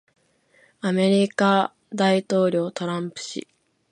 [0.81, 3.47] 米大統領トランプ氏